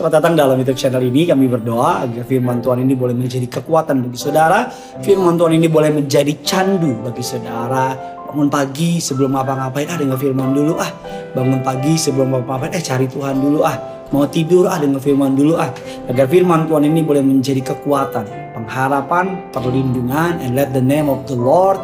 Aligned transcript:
Selamat 0.00 0.16
datang 0.16 0.32
dalam 0.32 0.56
YouTube 0.56 0.80
channel 0.80 1.04
ini. 1.12 1.28
Kami 1.28 1.44
berdoa 1.44 2.08
agar 2.08 2.24
firman 2.24 2.64
Tuhan 2.64 2.88
ini 2.88 2.96
boleh 2.96 3.12
menjadi 3.12 3.44
kekuatan 3.44 4.00
bagi 4.08 4.16
saudara. 4.16 4.72
Firman 5.04 5.36
Tuhan 5.36 5.60
ini 5.60 5.68
boleh 5.68 5.92
menjadi 5.92 6.40
candu 6.40 7.04
bagi 7.04 7.20
saudara. 7.20 7.92
Bangun 8.32 8.48
pagi 8.48 8.96
sebelum 8.96 9.36
apa-ngapain, 9.36 9.92
ah 9.92 10.00
dengar 10.00 10.16
firman 10.16 10.56
dulu 10.56 10.80
ah. 10.80 10.88
Bangun 11.36 11.60
pagi 11.60 12.00
sebelum 12.00 12.32
apa-ngapain, 12.32 12.72
eh 12.72 12.80
cari 12.80 13.12
Tuhan 13.12 13.44
dulu 13.44 13.60
ah. 13.60 13.76
Mau 14.08 14.24
tidur 14.24 14.72
ah 14.72 14.80
dengar 14.80 15.04
firman 15.04 15.36
dulu 15.36 15.60
ah. 15.60 15.68
Agar 16.08 16.32
firman 16.32 16.64
Tuhan 16.64 16.88
ini 16.88 17.04
boleh 17.04 17.20
menjadi 17.20 17.60
kekuatan, 17.60 18.56
pengharapan, 18.56 19.52
perlindungan, 19.52 20.40
and 20.40 20.56
let 20.56 20.72
the 20.72 20.80
name 20.80 21.12
of 21.12 21.28
the 21.28 21.36
Lord 21.36 21.76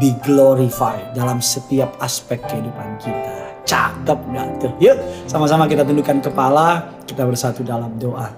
be 0.00 0.16
glorified 0.24 1.12
dalam 1.12 1.44
setiap 1.44 1.92
aspek 2.00 2.40
kehidupan 2.40 2.96
kita. 3.04 3.39
Cakep 3.70 4.18
nggak 4.34 4.48
tuh? 4.58 4.72
Yuk 4.82 4.98
sama-sama 5.30 5.70
kita 5.70 5.86
tundukkan 5.86 6.18
kepala, 6.18 6.90
kita 7.06 7.22
bersatu 7.22 7.62
dalam 7.62 7.94
doa. 8.02 8.34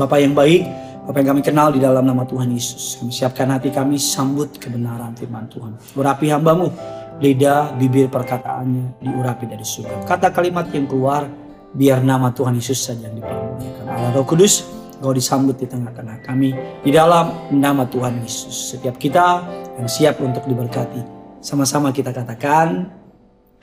Bapak 0.00 0.24
yang 0.24 0.32
baik, 0.32 0.64
Bapak 1.04 1.20
yang 1.20 1.36
kami 1.36 1.42
kenal 1.44 1.68
di 1.68 1.84
dalam 1.84 2.08
nama 2.08 2.24
Tuhan 2.24 2.48
Yesus. 2.48 2.96
Kami 2.96 3.12
siapkan 3.12 3.52
hati 3.52 3.68
kami 3.68 4.00
sambut 4.00 4.56
kebenaran 4.56 5.12
firman 5.12 5.44
Tuhan. 5.52 5.76
Urapi 5.92 6.32
hambamu, 6.32 6.72
lidah, 7.20 7.76
bibir 7.76 8.08
perkataannya 8.08 9.04
diurapi 9.04 9.44
dari 9.44 9.60
surga. 9.60 10.08
Kata 10.08 10.32
kalimat 10.32 10.72
yang 10.72 10.88
keluar, 10.88 11.28
biar 11.76 12.00
nama 12.00 12.32
Tuhan 12.32 12.56
Yesus 12.56 12.88
saja 12.88 13.04
yang 13.04 13.20
dipermuliakan. 13.20 13.84
Allah 13.84 14.16
Roh 14.16 14.24
Kudus, 14.24 14.64
Kau 15.04 15.12
disambut 15.12 15.60
di 15.60 15.68
tengah-tengah 15.68 16.24
kami 16.24 16.56
di 16.80 16.88
dalam 16.88 17.52
nama 17.52 17.84
Tuhan 17.84 18.24
Yesus. 18.24 18.72
Setiap 18.72 18.96
kita 18.96 19.44
yang 19.76 19.84
siap 19.84 20.16
untuk 20.24 20.48
diberkati. 20.48 21.04
Sama-sama 21.44 21.92
kita 21.92 22.08
katakan, 22.08 22.88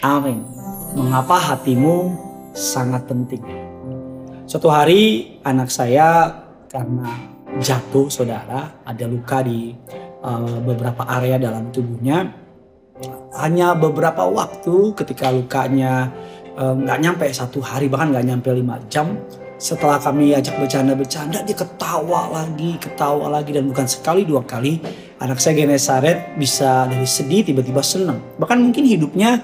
amin. 0.06 0.46
Mengapa 0.92 1.40
hatimu 1.40 2.12
sangat 2.52 3.08
penting? 3.08 3.40
Suatu 4.44 4.68
hari 4.68 5.40
anak 5.40 5.72
saya 5.72 6.28
karena 6.68 7.08
jatuh 7.64 8.12
saudara, 8.12 8.84
ada 8.84 9.06
luka 9.08 9.40
di 9.40 9.72
uh, 10.20 10.60
beberapa 10.60 11.08
area 11.16 11.40
dalam 11.40 11.72
tubuhnya. 11.72 12.28
Hanya 13.40 13.72
beberapa 13.72 14.28
waktu 14.28 14.92
ketika 14.94 15.32
lukanya 15.34 16.12
eh, 16.54 16.74
nggak 16.76 17.00
uh, 17.00 17.02
nyampe 17.02 17.26
satu 17.34 17.64
hari 17.64 17.90
bahkan 17.90 18.14
nggak 18.14 18.28
nyampe 18.28 18.52
lima 18.54 18.78
jam 18.92 19.18
setelah 19.62 20.02
kami 20.02 20.34
ajak 20.34 20.58
bercanda-bercanda 20.58 21.46
dia 21.46 21.54
ketawa 21.54 22.34
lagi 22.34 22.82
ketawa 22.82 23.30
lagi 23.30 23.54
dan 23.54 23.70
bukan 23.70 23.86
sekali 23.86 24.26
dua 24.26 24.42
kali 24.42 24.82
anak 25.22 25.38
saya 25.38 25.54
Genesaret 25.54 26.34
bisa 26.34 26.90
dari 26.90 27.06
sedih 27.06 27.46
tiba-tiba 27.46 27.86
senang 27.86 28.18
bahkan 28.42 28.58
mungkin 28.58 28.90
hidupnya 28.90 29.38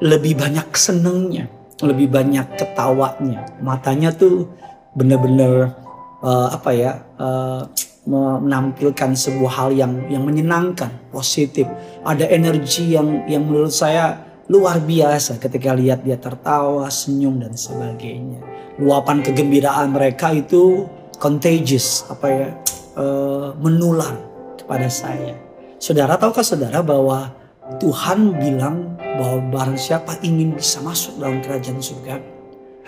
lebih 0.00 0.36
banyak 0.40 0.68
senengnya 0.76 1.48
lebih 1.84 2.12
banyak 2.12 2.60
ketawanya. 2.60 3.48
Matanya 3.60 4.12
tuh 4.12 4.48
bener-bener 4.92 5.72
uh, 6.20 6.48
apa 6.52 6.70
ya 6.76 6.92
uh, 7.16 7.64
menampilkan 8.08 9.12
sebuah 9.12 9.52
hal 9.52 9.70
yang 9.76 9.92
yang 10.08 10.24
menyenangkan 10.24 10.90
positif. 11.12 11.68
Ada 12.04 12.28
energi 12.28 12.96
yang 12.96 13.24
yang 13.28 13.48
menurut 13.48 13.72
saya 13.72 14.28
luar 14.50 14.82
biasa 14.82 15.38
ketika 15.38 15.72
lihat 15.76 16.02
dia 16.02 16.18
tertawa 16.18 16.90
senyum 16.90 17.38
dan 17.38 17.54
sebagainya. 17.54 18.42
Luapan 18.80 19.22
kegembiraan 19.22 19.94
mereka 19.94 20.32
itu 20.34 20.88
contagious 21.20 22.08
apa 22.08 22.26
ya 22.28 22.48
uh, 22.96 23.54
menular 23.60 24.16
kepada 24.58 24.88
saya. 24.90 25.36
Saudara 25.80 26.20
tahukah 26.20 26.44
saudara 26.44 26.84
bahwa 26.84 27.39
Tuhan 27.78 28.34
bilang 28.40 28.98
bahwa 28.98 29.38
barang 29.52 29.78
siapa 29.78 30.18
ingin 30.26 30.58
bisa 30.58 30.82
masuk 30.82 31.22
dalam 31.22 31.38
kerajaan 31.44 31.78
surga 31.78 32.18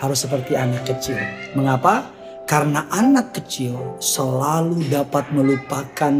harus 0.01 0.19
seperti 0.19 0.59
anak 0.59 0.83
kecil. 0.83 1.15
Mengapa? 1.55 2.11
Karena 2.43 2.83
anak 2.91 3.31
kecil 3.39 3.95
selalu 4.03 4.91
dapat 4.91 5.31
melupakan 5.31 6.11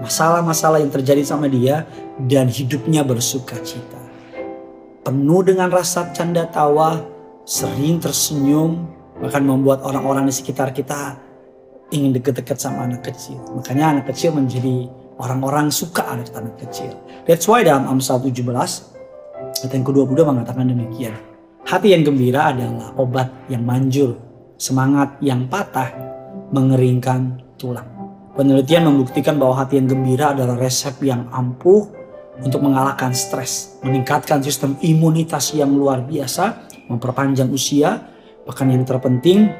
masalah-masalah 0.00 0.80
yang 0.80 0.88
terjadi 0.88 1.20
sama 1.20 1.44
dia 1.44 1.84
dan 2.16 2.48
hidupnya 2.48 3.04
bersuka 3.04 3.60
cita. 3.60 4.00
Penuh 5.04 5.44
dengan 5.44 5.68
rasa 5.68 6.08
canda 6.16 6.48
tawa, 6.48 7.04
sering 7.44 8.00
tersenyum, 8.00 8.88
bahkan 9.20 9.44
membuat 9.44 9.84
orang-orang 9.84 10.24
di 10.24 10.34
sekitar 10.34 10.72
kita 10.72 11.20
ingin 11.92 12.16
deket-deket 12.16 12.56
sama 12.56 12.88
anak 12.88 13.04
kecil. 13.04 13.36
Makanya 13.52 13.98
anak 13.98 14.08
kecil 14.08 14.32
menjadi 14.32 14.88
orang-orang 15.20 15.68
suka 15.68 16.06
ada 16.06 16.24
anak 16.38 16.56
kecil. 16.60 16.94
That's 17.28 17.44
why 17.48 17.66
dalam 17.66 17.88
Amsal 17.88 18.22
17 18.22 18.42
ayat 19.60 19.72
yang 19.72 19.84
ke-22 19.84 20.20
mengatakan 20.24 20.68
demikian. 20.68 21.14
Hati 21.62 21.94
yang 21.94 22.02
gembira 22.02 22.50
adalah 22.50 22.90
obat 22.98 23.30
yang 23.46 23.62
manjur, 23.62 24.18
semangat 24.58 25.14
yang 25.22 25.46
patah 25.46 25.94
mengeringkan 26.50 27.38
tulang. 27.54 27.86
Penelitian 28.32 28.88
membuktikan 28.88 29.36
bahwa 29.36 29.60
hati 29.60 29.78
yang 29.78 29.86
gembira 29.86 30.32
adalah 30.32 30.56
resep 30.56 30.96
yang 31.04 31.28
ampuh 31.30 31.84
untuk 32.40 32.64
mengalahkan 32.64 33.12
stres, 33.12 33.76
meningkatkan 33.84 34.40
sistem 34.40 34.74
imunitas 34.80 35.52
yang 35.52 35.70
luar 35.70 36.00
biasa, 36.02 36.64
memperpanjang 36.88 37.52
usia, 37.52 38.08
bahkan 38.48 38.72
yang 38.72 38.82
terpenting 38.82 39.52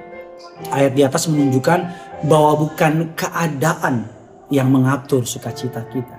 ayat 0.72 0.96
di 0.96 1.04
atas 1.04 1.28
menunjukkan 1.28 1.80
bahwa 2.26 2.66
bukan 2.66 3.12
keadaan 3.14 4.08
yang 4.52 4.68
mengatur 4.68 5.24
sukacita 5.24 5.80
kita, 5.88 6.12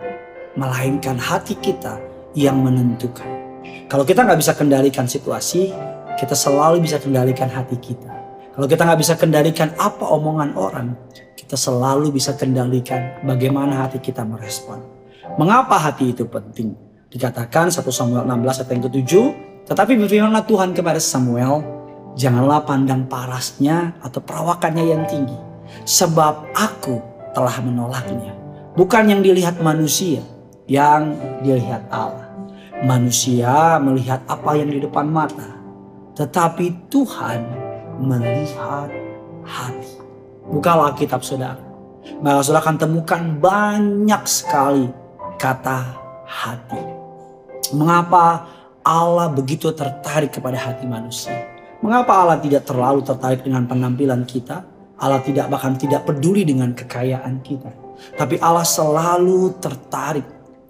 melainkan 0.57 1.21
hati 1.21 1.53
kita 1.53 2.01
yang 2.33 2.57
menentukan. 2.65 3.29
Kalau 3.85 4.01
kita 4.01 4.25
nggak 4.25 4.41
bisa 4.41 4.57
kendalikan 4.57 5.05
situasi, 5.05 5.69
kita 6.17 6.33
selalu 6.33 6.81
bisa 6.81 6.97
kendalikan 6.97 7.45
hati 7.45 7.77
kita. 7.77 8.09
Kalau 8.57 8.65
kita 8.65 8.89
nggak 8.89 9.01
bisa 9.05 9.13
kendalikan 9.21 9.69
apa 9.77 10.09
omongan 10.09 10.57
orang, 10.57 10.97
kita 11.37 11.53
selalu 11.53 12.09
bisa 12.09 12.33
kendalikan 12.33 13.21
bagaimana 13.21 13.85
hati 13.85 14.01
kita 14.01 14.25
merespon. 14.25 14.81
Mengapa 15.37 15.77
hati 15.77 16.17
itu 16.17 16.25
penting? 16.25 16.73
Dikatakan 17.13 17.69
1 17.69 17.85
Samuel 17.93 18.25
16 18.25 18.65
ayat 18.65 18.69
yang 18.73 18.83
ke-7, 18.89 19.11
tetapi 19.69 19.93
berfirmanlah 20.01 20.49
Tuhan 20.49 20.73
kepada 20.73 20.97
Samuel, 20.97 21.61
janganlah 22.17 22.65
pandang 22.65 23.05
parasnya 23.05 23.93
atau 24.01 24.17
perawakannya 24.25 24.85
yang 24.89 25.05
tinggi. 25.05 25.37
Sebab 25.85 26.53
aku 26.57 27.12
telah 27.33 27.55
menolaknya. 27.59 28.33
Bukan 28.73 29.09
yang 29.09 29.21
dilihat 29.21 29.61
manusia, 29.61 30.21
yang 30.69 31.13
dilihat 31.41 31.85
Allah. 31.93 32.29
Manusia 32.83 33.77
melihat 33.77 34.25
apa 34.25 34.57
yang 34.57 34.69
di 34.69 34.81
depan 34.81 35.05
mata. 35.09 35.57
Tetapi 36.13 36.89
Tuhan 36.89 37.41
melihat 38.01 38.89
hati. 39.45 39.93
Bukalah 40.49 40.93
kitab 40.97 41.21
saudara. 41.21 41.61
Maka 42.19 42.43
saudara 42.43 42.63
akan 42.65 42.77
temukan 42.77 43.21
banyak 43.39 44.23
sekali 44.27 44.91
kata 45.39 45.79
hati. 46.27 46.81
Mengapa 47.71 48.45
Allah 48.83 49.31
begitu 49.31 49.71
tertarik 49.71 50.35
kepada 50.35 50.59
hati 50.59 50.83
manusia. 50.83 51.33
Mengapa 51.79 52.15
Allah 52.19 52.39
tidak 52.39 52.67
terlalu 52.67 53.03
tertarik 53.03 53.43
dengan 53.43 53.63
penampilan 53.67 54.27
kita? 54.27 54.72
Allah 54.99 55.21
tidak 55.25 55.49
bahkan 55.49 55.73
tidak 55.77 56.05
peduli 56.05 56.45
dengan 56.45 56.71
kekayaan 56.73 57.41
kita. 57.41 57.71
Tapi 58.13 58.37
Allah 58.41 58.65
selalu 58.65 59.57
tertarik 59.57 60.25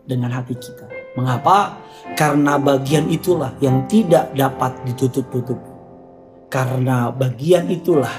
dengan 0.08 0.32
hati 0.32 0.56
kita. 0.56 0.86
Mengapa? 1.20 1.80
Karena 2.14 2.58
bagian 2.58 3.08
itulah 3.08 3.54
yang 3.60 3.86
tidak 3.88 4.34
dapat 4.34 4.74
ditutup-tutup. 4.88 5.60
Karena 6.50 7.10
bagian 7.10 7.66
itulah 7.70 8.12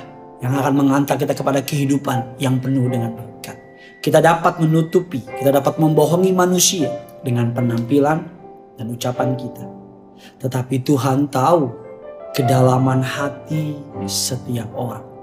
yang 0.42 0.54
akan 0.58 0.74
mengantar 0.74 1.16
kita 1.16 1.32
kepada 1.32 1.62
kehidupan 1.62 2.36
yang 2.42 2.58
penuh 2.58 2.90
dengan 2.90 3.14
berkat. 3.14 3.56
Kita 4.02 4.20
dapat 4.20 4.60
menutupi, 4.60 5.24
kita 5.24 5.48
dapat 5.54 5.80
membohongi 5.80 6.34
manusia 6.34 6.90
dengan 7.24 7.54
penampilan 7.56 8.18
dan 8.76 8.86
ucapan 8.90 9.32
kita. 9.38 9.64
Tetapi 10.42 10.84
Tuhan 10.84 11.30
tahu 11.32 11.72
kedalaman 12.34 13.00
hati 13.00 13.78
setiap 14.04 14.68
orang. 14.74 15.13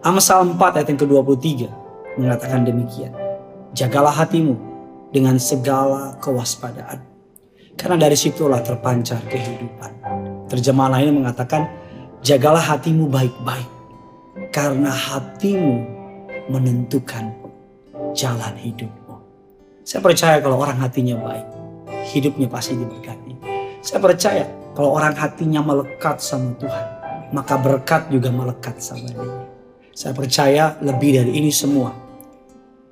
Amsal 0.00 0.56
4 0.56 0.80
ayat 0.80 0.88
yang 0.88 1.00
ke-23 1.04 1.68
mengatakan 2.16 2.64
demikian. 2.64 3.12
Jagalah 3.76 4.16
hatimu 4.16 4.56
dengan 5.12 5.36
segala 5.36 6.16
kewaspadaan. 6.24 7.04
Karena 7.76 8.08
dari 8.08 8.16
situlah 8.16 8.64
terpancar 8.64 9.20
kehidupan. 9.28 9.92
Terjemahan 10.48 10.96
lain 10.96 11.20
mengatakan, 11.20 11.68
jagalah 12.24 12.64
hatimu 12.64 13.12
baik-baik. 13.12 13.68
Karena 14.48 14.88
hatimu 14.88 15.84
menentukan 16.48 17.28
jalan 18.16 18.56
hidupmu. 18.56 19.20
Saya 19.84 20.00
percaya 20.00 20.40
kalau 20.40 20.64
orang 20.64 20.80
hatinya 20.80 21.20
baik, 21.20 21.44
hidupnya 22.08 22.48
pasti 22.48 22.72
diberkati. 22.72 23.36
Saya 23.84 24.00
percaya 24.00 24.48
kalau 24.72 24.96
orang 24.96 25.12
hatinya 25.12 25.60
melekat 25.60 26.24
sama 26.24 26.56
Tuhan, 26.56 26.86
maka 27.36 27.60
berkat 27.60 28.08
juga 28.08 28.32
melekat 28.32 28.80
sama 28.80 29.04
dia. 29.12 29.49
Saya 29.90 30.14
percaya 30.14 30.78
lebih 30.80 31.20
dari 31.20 31.32
ini 31.38 31.50
semua. 31.50 31.92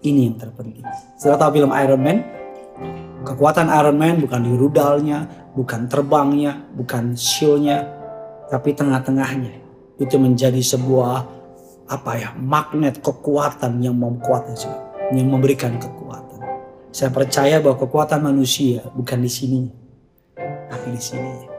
Ini 0.02 0.30
yang 0.30 0.36
terpenting. 0.38 0.86
Sudah 1.18 1.38
tahu 1.38 1.58
film 1.58 1.74
Iron 1.74 2.02
Man? 2.02 2.18
Kekuatan 3.26 3.66
Iron 3.66 3.98
Man 3.98 4.22
bukan 4.22 4.40
di 4.46 4.52
rudalnya, 4.54 5.26
bukan 5.58 5.90
terbangnya, 5.90 6.62
bukan 6.78 7.18
shieldnya, 7.18 7.86
tapi 8.48 8.72
tengah-tengahnya. 8.72 9.66
itu 9.98 10.14
menjadi 10.14 10.62
sebuah 10.62 11.26
apa 11.90 12.12
ya 12.22 12.30
magnet 12.38 13.02
kekuatan 13.02 13.82
yang 13.82 13.98
memkuatkan 13.98 14.54
yang 15.10 15.26
memberikan 15.26 15.74
kekuatan. 15.74 16.38
Saya 16.94 17.10
percaya 17.10 17.58
bahwa 17.58 17.82
kekuatan 17.82 18.22
manusia 18.22 18.84
bukan 18.94 19.18
di 19.24 19.30
sini, 19.30 19.60
tapi 20.70 20.94
di 20.94 21.02
sini. 21.02 21.50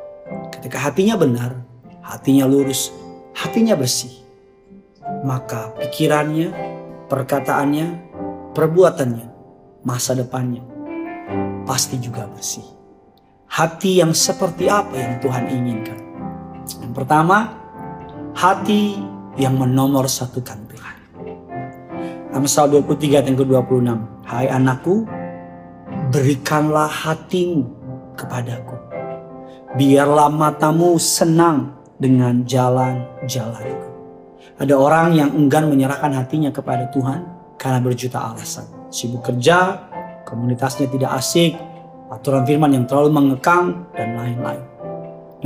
Ketika 0.56 0.88
hatinya 0.88 1.19
benar, 1.19 1.51
hatinya 2.00 2.47
lurus, 2.47 2.95
hatinya 3.35 3.75
bersih, 3.75 4.19
maka 5.24 5.74
pikirannya, 5.77 6.51
perkataannya, 7.07 7.88
perbuatannya, 8.56 9.27
masa 9.83 10.16
depannya 10.16 10.80
pasti 11.69 12.01
juga 12.01 12.25
bersih. 12.25 12.66
Hati 13.45 14.01
yang 14.01 14.13
seperti 14.18 14.66
apa 14.66 14.94
yang 14.98 15.21
Tuhan 15.21 15.45
inginkan? 15.45 16.00
Yang 16.81 16.94
pertama, 16.98 17.54
hati 18.33 18.98
yang 19.38 19.54
menomor 19.57 20.10
satukan 20.10 20.57
Tuhan. 20.66 20.98
Amsal 22.33 22.74
23 22.74 23.25
yang 23.25 23.38
ke-26. 23.38 23.89
Hai 24.25 24.50
anakku, 24.50 25.06
berikanlah 26.13 26.89
hatimu 26.89 27.66
kepadaku. 28.18 28.77
Biarlah 29.77 30.30
matamu 30.30 30.98
senang 30.98 31.74
dengan 32.01 32.45
jalan-jalanku. 32.45 33.98
Ada 34.59 34.75
orang 34.75 35.15
yang 35.15 35.31
enggan 35.39 35.71
menyerahkan 35.71 36.11
hatinya 36.19 36.51
kepada 36.51 36.91
Tuhan 36.91 37.23
karena 37.56 37.79
berjuta 37.79 38.19
alasan. 38.19 38.67
Sibuk 38.91 39.23
kerja, 39.23 39.88
komunitasnya 40.27 40.91
tidak 40.91 41.15
asik, 41.15 41.56
aturan 42.11 42.44
firman 42.44 42.75
yang 42.75 42.83
terlalu 42.83 43.07
mengekang, 43.07 43.88
dan 43.95 44.19
lain-lain. 44.19 44.59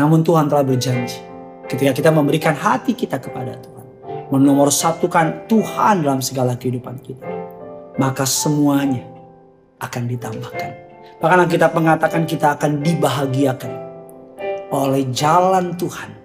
Namun 0.02 0.26
Tuhan 0.26 0.50
telah 0.50 0.66
berjanji, 0.66 1.22
ketika 1.70 1.94
kita 1.94 2.10
memberikan 2.10 2.58
hati 2.58 2.98
kita 2.98 3.22
kepada 3.22 3.54
Tuhan, 3.62 3.86
menomorsatukan 4.34 5.46
Tuhan 5.46 6.02
dalam 6.02 6.18
segala 6.18 6.58
kehidupan 6.58 6.98
kita, 7.06 7.30
maka 8.02 8.26
semuanya 8.26 9.06
akan 9.78 10.10
ditambahkan. 10.10 10.72
Bahkan 11.22 11.48
kita 11.54 11.70
mengatakan 11.70 12.26
kita 12.26 12.58
akan 12.58 12.82
dibahagiakan 12.82 13.74
oleh 14.74 15.06
jalan 15.14 15.78
Tuhan 15.78 16.23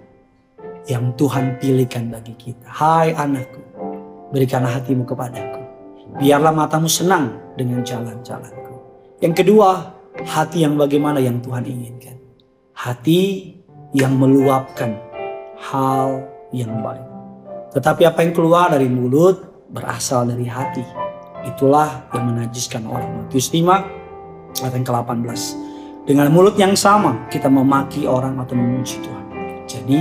yang 0.87 1.11
Tuhan 1.19 1.59
pilihkan 1.59 2.13
bagi 2.13 2.37
kita. 2.37 2.69
Hai 2.69 3.11
anakku, 3.11 3.59
berikanlah 4.31 4.79
hatimu 4.79 5.03
kepadaku. 5.03 5.59
Biarlah 6.21 6.53
matamu 6.55 6.89
senang 6.89 7.37
dengan 7.59 7.83
jalan-jalanku. 7.85 8.73
Yang 9.19 9.43
kedua, 9.43 9.93
hati 10.23 10.63
yang 10.63 10.79
bagaimana 10.79 11.19
yang 11.19 11.43
Tuhan 11.43 11.67
inginkan. 11.67 12.17
Hati 12.73 13.53
yang 13.91 14.15
meluapkan 14.15 14.95
hal 15.59 16.23
yang 16.55 16.79
baik. 16.79 17.05
Tetapi 17.75 18.01
apa 18.07 18.19
yang 18.25 18.33
keluar 18.33 18.71
dari 18.73 18.89
mulut 18.89 19.67
berasal 19.69 20.25
dari 20.25 20.49
hati. 20.49 20.81
Itulah 21.45 22.09
yang 22.15 22.33
menajiskan 22.33 22.83
orang. 22.89 23.25
Matius 23.25 23.53
5 23.53 23.63
ayat 24.65 24.73
yang 24.73 24.85
ke-18. 24.85 25.41
Dengan 26.09 26.27
mulut 26.33 26.57
yang 26.57 26.73
sama 26.73 27.29
kita 27.29 27.47
memaki 27.51 28.09
orang 28.09 28.41
atau 28.41 28.57
memuji 28.57 28.97
Tuhan. 29.05 29.25
Jadi 29.69 29.99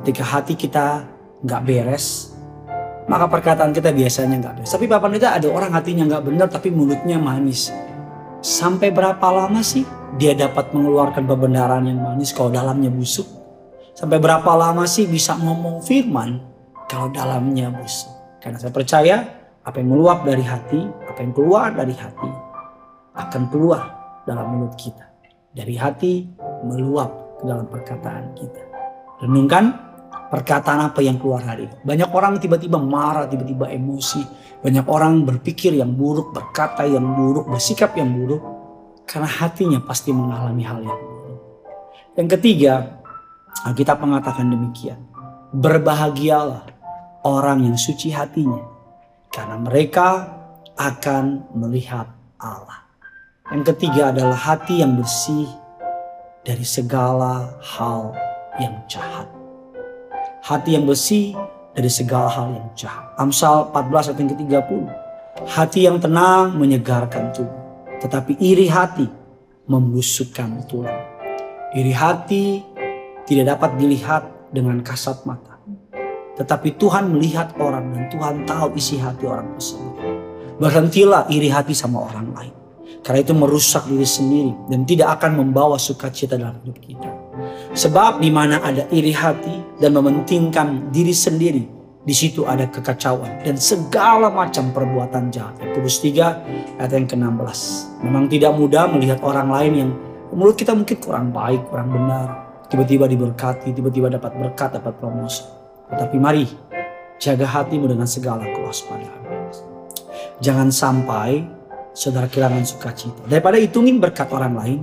ketika 0.00 0.24
hati 0.24 0.56
kita 0.56 1.04
nggak 1.44 1.62
beres, 1.64 2.32
maka 3.08 3.28
perkataan 3.28 3.72
kita 3.72 3.92
biasanya 3.92 4.36
nggak 4.40 4.54
beres. 4.60 4.72
Tapi 4.72 4.86
Bapak 4.88 5.12
Pendeta 5.12 5.36
ada 5.36 5.48
orang 5.52 5.72
hatinya 5.76 6.04
nggak 6.08 6.24
benar 6.24 6.46
tapi 6.48 6.72
mulutnya 6.72 7.20
manis. 7.20 7.68
Sampai 8.40 8.88
berapa 8.88 9.28
lama 9.28 9.60
sih 9.60 9.84
dia 10.16 10.32
dapat 10.32 10.72
mengeluarkan 10.72 11.28
pembenaran 11.28 11.84
yang 11.84 12.00
manis 12.00 12.32
kalau 12.32 12.48
dalamnya 12.48 12.88
busuk? 12.88 13.28
Sampai 13.92 14.16
berapa 14.16 14.48
lama 14.56 14.88
sih 14.88 15.04
bisa 15.04 15.36
ngomong 15.36 15.84
firman 15.84 16.40
kalau 16.88 17.12
dalamnya 17.12 17.68
busuk? 17.68 18.08
Karena 18.40 18.56
saya 18.56 18.72
percaya 18.72 19.16
apa 19.60 19.76
yang 19.76 19.92
meluap 19.92 20.24
dari 20.24 20.40
hati, 20.40 20.80
apa 21.04 21.20
yang 21.20 21.36
keluar 21.36 21.76
dari 21.76 21.92
hati 21.92 22.30
akan 23.12 23.42
keluar 23.52 23.82
dalam 24.24 24.46
mulut 24.56 24.72
kita. 24.80 25.04
Dari 25.52 25.76
hati 25.76 26.24
meluap 26.64 27.42
ke 27.42 27.44
dalam 27.44 27.66
perkataan 27.68 28.32
kita. 28.38 28.62
Renungkan 29.20 29.89
perkataan 30.30 30.94
apa 30.94 31.02
yang 31.02 31.18
keluar 31.18 31.42
hari 31.42 31.66
ini. 31.66 31.74
Banyak 31.82 32.10
orang 32.14 32.38
tiba-tiba 32.38 32.78
marah, 32.78 33.26
tiba-tiba 33.26 33.66
emosi. 33.66 34.22
Banyak 34.62 34.86
orang 34.86 35.26
berpikir 35.26 35.74
yang 35.74 35.92
buruk, 35.98 36.30
berkata 36.30 36.86
yang 36.86 37.02
buruk, 37.02 37.50
bersikap 37.50 37.98
yang 37.98 38.14
buruk. 38.14 38.40
Karena 39.04 39.26
hatinya 39.26 39.82
pasti 39.82 40.14
mengalami 40.14 40.62
hal 40.62 40.78
yang 40.86 40.94
buruk. 41.02 41.40
Yang 42.14 42.28
ketiga, 42.38 42.74
kita 43.74 43.98
mengatakan 43.98 44.46
demikian. 44.46 45.02
Berbahagialah 45.50 46.62
orang 47.26 47.66
yang 47.66 47.74
suci 47.74 48.14
hatinya. 48.14 48.62
Karena 49.34 49.58
mereka 49.58 50.38
akan 50.78 51.50
melihat 51.58 52.06
Allah. 52.38 52.86
Yang 53.50 53.74
ketiga 53.74 54.14
adalah 54.14 54.38
hati 54.38 54.78
yang 54.78 54.94
bersih 54.94 55.50
dari 56.46 56.62
segala 56.62 57.58
hal 57.58 58.14
yang 58.62 58.78
jahat. 58.86 59.39
Hati 60.40 60.72
yang 60.72 60.88
bersih 60.88 61.36
dari 61.76 61.92
segala 61.92 62.32
hal 62.32 62.48
yang 62.56 62.68
jahat. 62.72 63.12
Amsal 63.20 63.68
14 63.76 64.08
ayat 64.12 64.18
yang 64.18 64.30
ke-30. 64.32 64.82
Hati 65.44 65.80
yang 65.84 65.96
tenang 66.00 66.56
menyegarkan 66.56 67.28
tubuh. 67.36 67.60
Tetapi 68.00 68.40
iri 68.40 68.64
hati 68.64 69.04
membusukkan 69.68 70.64
tulang. 70.64 71.04
Iri 71.76 71.92
hati 71.92 72.64
tidak 73.28 73.56
dapat 73.56 73.76
dilihat 73.76 74.22
dengan 74.48 74.80
kasat 74.80 75.28
mata. 75.28 75.60
Tetapi 76.40 76.80
Tuhan 76.80 77.12
melihat 77.12 77.52
orang 77.60 77.92
dan 77.92 78.08
Tuhan 78.08 78.34
tahu 78.48 78.72
isi 78.80 78.96
hati 78.96 79.28
orang 79.28 79.52
tersebut. 79.60 79.92
Berhentilah 80.56 81.28
iri 81.28 81.52
hati 81.52 81.76
sama 81.76 82.00
orang 82.08 82.32
lain. 82.32 82.59
Karena 83.00 83.24
itu 83.24 83.32
merusak 83.32 83.88
diri 83.88 84.04
sendiri 84.04 84.52
dan 84.68 84.84
tidak 84.84 85.20
akan 85.20 85.40
membawa 85.40 85.80
sukacita 85.80 86.36
dalam 86.36 86.60
hidup 86.60 86.78
kita. 86.84 87.10
Sebab 87.72 88.20
di 88.20 88.28
mana 88.28 88.60
ada 88.60 88.84
iri 88.92 89.14
hati 89.14 89.80
dan 89.80 89.96
mementingkan 89.96 90.92
diri 90.92 91.14
sendiri, 91.14 91.64
di 92.00 92.14
situ 92.16 92.48
ada 92.48 92.64
kekacauan 92.64 93.44
dan 93.44 93.60
segala 93.60 94.32
macam 94.32 94.72
perbuatan 94.72 95.28
jahat. 95.28 95.60
Yakobus 95.60 96.00
3 96.00 96.80
ayat 96.80 96.92
yang 96.96 97.06
ke-16. 97.08 97.60
Memang 98.04 98.24
tidak 98.28 98.52
mudah 98.56 98.88
melihat 98.88 99.20
orang 99.20 99.48
lain 99.52 99.72
yang 99.76 99.90
menurut 100.32 100.56
kita 100.56 100.72
mungkin 100.72 100.96
kurang 100.96 101.28
baik, 101.28 101.68
kurang 101.68 101.92
benar. 101.92 102.28
Tiba-tiba 102.72 103.04
diberkati, 103.04 103.74
tiba-tiba 103.76 104.08
dapat 104.08 104.32
berkat, 104.32 104.80
dapat 104.80 104.94
promosi. 104.96 105.44
Tetapi 105.90 106.16
mari 106.16 106.46
jaga 107.20 107.44
hatimu 107.44 107.84
dengan 107.90 108.08
segala 108.08 108.48
kewaspadaan. 108.48 109.20
Jangan 110.40 110.72
sampai 110.72 111.44
saudara 111.92 112.26
kehilangan 112.30 112.64
sukacita. 112.66 113.22
Daripada 113.26 113.58
hitungin 113.58 113.98
berkat 113.98 114.30
orang 114.30 114.54
lain, 114.56 114.80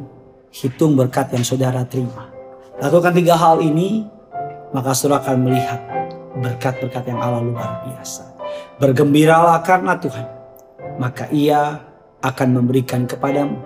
hitung 0.52 0.96
berkat 0.96 1.32
yang 1.34 1.44
saudara 1.44 1.84
terima. 1.88 2.30
Lakukan 2.78 3.14
tiga 3.16 3.36
hal 3.36 3.60
ini, 3.64 4.06
maka 4.72 4.94
saudara 4.94 5.24
akan 5.26 5.38
melihat 5.48 5.82
berkat-berkat 6.38 7.04
yang 7.10 7.20
Allah 7.20 7.42
luar 7.42 7.82
biasa. 7.88 8.38
Bergembiralah 8.78 9.66
karena 9.66 9.98
Tuhan, 9.98 10.28
maka 11.02 11.26
ia 11.34 11.82
akan 12.22 12.48
memberikan 12.62 13.10
kepadamu 13.10 13.58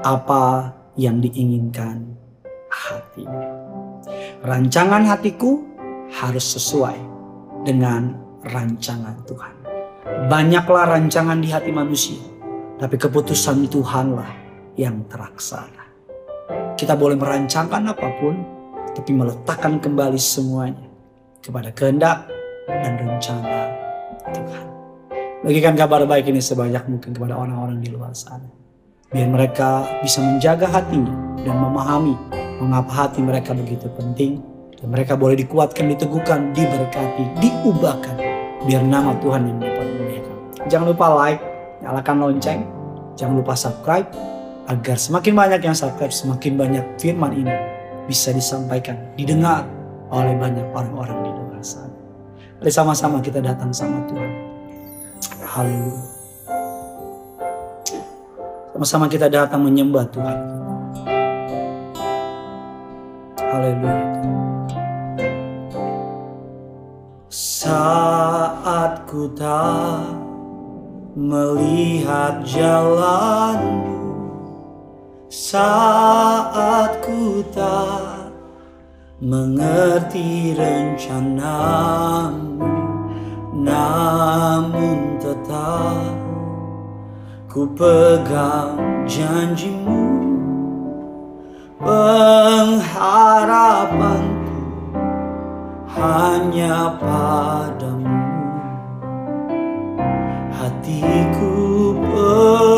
apa 0.00 0.72
yang 0.96 1.20
diinginkan 1.20 2.16
hatimu. 2.72 3.44
Rancangan 4.44 5.04
hatiku 5.04 5.64
harus 6.12 6.56
sesuai 6.56 6.96
dengan 7.66 8.14
rancangan 8.46 9.16
Tuhan. 9.26 9.54
Banyaklah 10.30 10.96
rancangan 10.96 11.42
di 11.42 11.50
hati 11.50 11.74
manusia, 11.74 12.20
tapi 12.76 13.00
keputusan 13.00 13.72
Tuhanlah 13.72 14.28
yang 14.76 15.04
terlaksana. 15.08 15.84
Kita 16.76 16.92
boleh 16.92 17.16
merancangkan 17.16 17.88
apa 17.88 18.08
pun, 18.20 18.34
tapi 18.92 19.10
meletakkan 19.16 19.80
kembali 19.80 20.20
semuanya 20.20 20.84
kepada 21.40 21.72
kehendak 21.72 22.28
dan 22.68 22.92
rencana 23.00 23.72
Tuhan. 24.28 24.66
Bagikan 25.40 25.74
kabar 25.78 26.04
baik 26.04 26.28
ini 26.28 26.44
sebanyak 26.44 26.84
mungkin 26.84 27.16
kepada 27.16 27.38
orang-orang 27.38 27.80
di 27.80 27.88
luar 27.88 28.12
sana. 28.12 28.50
Biar 29.08 29.30
mereka 29.30 29.86
bisa 30.02 30.20
menjaga 30.20 30.68
hatinya 30.68 31.14
dan 31.40 31.56
memahami 31.56 32.18
mengapa 32.60 33.06
hati 33.06 33.24
mereka 33.24 33.56
begitu 33.56 33.88
penting. 33.96 34.42
Dan 34.76 34.92
mereka 34.92 35.16
boleh 35.16 35.40
dikuatkan, 35.40 35.88
diteguhkan, 35.88 36.52
diberkati, 36.52 37.40
diubahkan. 37.40 38.16
Biar 38.68 38.84
nama 38.84 39.16
Tuhan 39.24 39.48
yang 39.48 39.58
dapat 39.62 39.86
memuliakan. 39.88 40.36
Jangan 40.68 40.86
lupa 40.92 41.06
like, 41.16 41.40
nyalakan 41.82 42.16
lonceng. 42.22 42.60
Jangan 43.16 43.34
lupa 43.40 43.56
subscribe 43.56 44.08
agar 44.68 44.96
semakin 44.98 45.32
banyak 45.32 45.60
yang 45.64 45.76
subscribe, 45.76 46.12
semakin 46.12 46.52
banyak 46.58 46.84
firman 47.00 47.32
ini 47.32 47.56
bisa 48.04 48.30
disampaikan, 48.34 48.98
didengar 49.16 49.64
oleh 50.12 50.36
banyak 50.36 50.66
orang-orang 50.70 51.18
di 51.24 51.30
luar 51.32 51.62
sana. 51.64 51.96
Mari 52.60 52.72
sama-sama 52.72 53.18
kita 53.24 53.40
datang 53.40 53.72
sama 53.72 54.04
Tuhan. 54.08 54.30
Haleluya. 55.44 56.04
Sama-sama 58.76 59.06
kita 59.08 59.26
datang 59.32 59.64
menyembah 59.64 60.04
Tuhan. 60.12 60.38
Haleluya. 63.40 64.16
ku 69.06 69.32
tak 69.32 70.25
melihat 71.16 72.44
jalanmu 72.44 73.96
Saat 75.32 77.00
ku 77.04 77.42
tak 77.50 78.30
mengerti 79.20 80.54
rencanamu. 80.56 82.64
Namun 83.56 85.18
tetap 85.18 86.14
ku 87.50 87.66
pegang 87.74 88.78
janjimu. 89.08 90.04
Pengharapanku 91.82 94.62
hanya 95.90 96.94
padamu 96.96 98.25
Hatiku 100.86 101.98
percaya. 101.98 102.70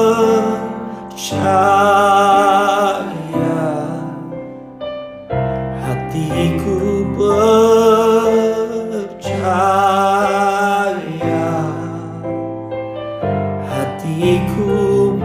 Hatiku 5.76 7.04
percaya. 7.20 7.52
Hatiku 13.68 14.72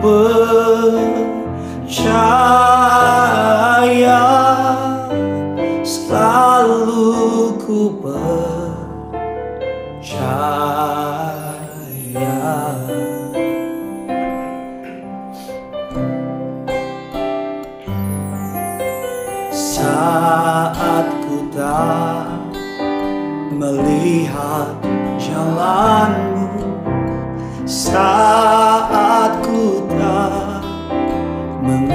percaya. 0.03 0.43
Selalu 5.87 7.55
ku 7.63 7.95
percaya 8.03 8.52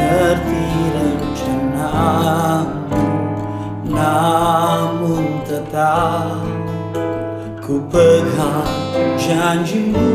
mengerti 0.09 0.65
rencanamu 0.97 3.05
Namun 3.85 5.45
tetap 5.45 6.49
ku 7.61 7.85
pegang 7.93 8.73
janjimu 9.21 10.09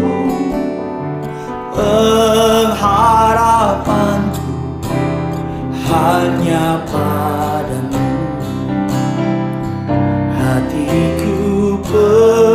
Pengharapanku 1.73 4.53
hanya 5.89 6.77
padamu. 6.85 8.29
Hatiku 10.37 11.81
percaya 11.81 12.52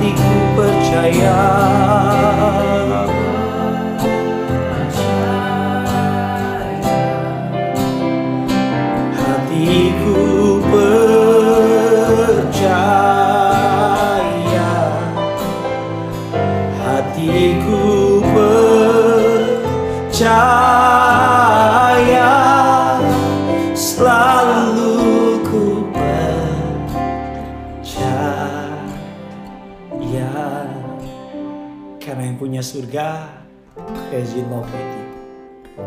Hatiku 0.00 0.32
percaya. 0.56 1.44
Hatiku 9.12 10.64
percaya. 10.72 11.12
Hatiku 16.80 17.84
percaya. 18.32 19.68
Selalu 23.76 24.49
punya 32.60 32.76
surga 32.76 33.08
Rezin 34.12 34.44
Loveti 34.52 35.02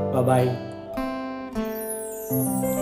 Bye-bye 0.10 2.73